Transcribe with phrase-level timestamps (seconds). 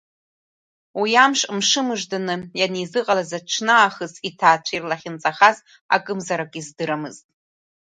[0.99, 5.57] Уи амш, мшымыжданы ианизыҟалаз аҽны аахыс иҭаацәа ирлахьынҵахаз
[5.95, 7.25] акымзарак издырамызт.